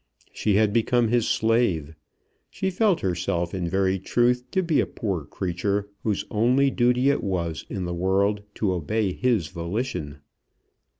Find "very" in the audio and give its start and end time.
3.69-3.99